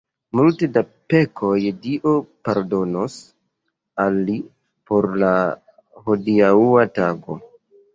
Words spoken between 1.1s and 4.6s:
pekoj Dio pardonos al li